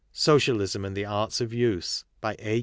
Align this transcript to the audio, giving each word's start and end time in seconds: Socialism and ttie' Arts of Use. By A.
Socialism 0.13 0.83
and 0.83 0.97
ttie' 0.97 1.07
Arts 1.07 1.41
of 1.41 1.53
Use. 1.53 2.05
By 2.21 2.35
A. 2.39 2.59